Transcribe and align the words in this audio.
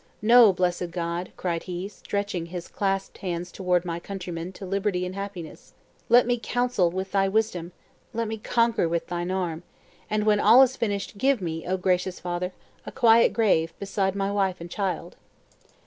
No, 0.23 0.51
blessed 0.51 0.89
God," 0.89 1.31
cried 1.37 1.61
he, 1.69 1.87
stretching 1.87 2.47
his 2.47 2.67
clasped 2.67 3.19
hands 3.19 3.51
toward 3.51 3.85
my 3.85 3.99
countrymen 3.99 4.51
to 4.53 4.65
liberty 4.65 5.05
and 5.05 5.13
happiness! 5.13 5.75
"Let 6.09 6.25
me 6.25 6.39
counsel 6.41 6.89
with 6.89 7.11
thy 7.11 7.27
wisdom; 7.27 7.71
let 8.11 8.27
me 8.27 8.39
conquer 8.39 8.89
with 8.89 9.05
thine 9.05 9.29
arm! 9.29 9.61
and 10.09 10.25
when 10.25 10.39
all 10.39 10.63
is 10.63 10.75
finished, 10.75 11.19
give 11.19 11.39
me, 11.39 11.67
O 11.67 11.77
gracious 11.77 12.19
Father! 12.19 12.51
a 12.83 12.91
quiet 12.91 13.31
grave, 13.31 13.77
beside 13.77 14.15
my 14.15 14.31
wife 14.31 14.59
and 14.59 14.71
child." 14.71 15.17